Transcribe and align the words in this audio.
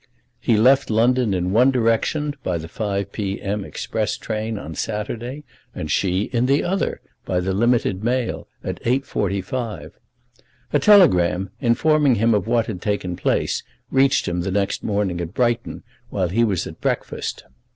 He 0.39 0.57
left 0.57 0.89
London 0.89 1.31
in 1.31 1.51
one 1.51 1.69
direction 1.69 2.33
by 2.41 2.57
the 2.57 2.67
5 2.67 3.11
P.M. 3.11 3.63
express 3.63 4.17
train 4.17 4.57
on 4.57 4.73
Saturday, 4.73 5.43
and 5.75 5.91
she 5.91 6.23
in 6.33 6.47
the 6.47 6.63
other 6.63 7.01
by 7.23 7.39
the 7.39 7.53
limited 7.53 8.03
mail 8.03 8.47
at 8.63 8.81
8.45. 8.81 9.91
A 10.73 10.79
telegram, 10.79 11.51
informing 11.59 12.15
him 12.15 12.33
of 12.33 12.47
what 12.47 12.65
had 12.65 12.81
taken 12.81 13.15
place, 13.15 13.61
reached 13.91 14.27
him 14.27 14.41
the 14.41 14.49
next 14.49 14.83
morning 14.83 15.21
at 15.21 15.35
Brighton 15.35 15.83
while 16.09 16.29
he 16.29 16.43
was 16.43 16.65
at 16.65 16.81
breakfast. 16.81 17.43